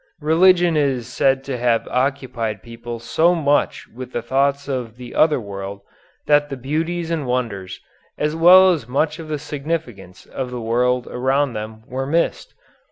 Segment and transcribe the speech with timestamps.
[0.21, 5.81] Religion is said to have occupied people so much with thoughts of the other world
[6.25, 7.79] that the beauties and wonders,
[8.17, 12.55] as well as much of the significance, of the world around them were missed.